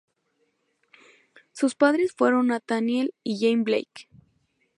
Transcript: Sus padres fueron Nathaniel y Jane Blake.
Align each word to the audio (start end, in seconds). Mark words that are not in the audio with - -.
Sus 1.51 1.75
padres 1.75 2.11
fueron 2.11 2.47
Nathaniel 2.47 3.13
y 3.23 3.37
Jane 3.39 3.61
Blake. 3.61 4.09